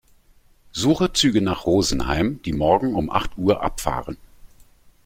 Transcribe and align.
Suche 0.71 1.13
Züge 1.13 1.41
nach 1.43 1.67
Rosenheim, 1.67 2.41
die 2.43 2.53
morgen 2.53 2.95
um 2.95 3.11
acht 3.11 3.37
Uhr 3.37 3.61
abfahren. 3.61 4.17